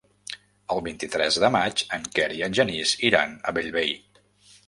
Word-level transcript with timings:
El 0.75 0.79
vint-i-tres 0.87 1.35
de 1.43 1.51
maig 1.57 1.83
en 1.99 2.09
Quer 2.17 2.27
i 2.37 2.41
en 2.47 2.57
Genís 2.61 2.93
iran 3.11 3.35
a 3.51 3.57
Bellvei. 3.59 3.93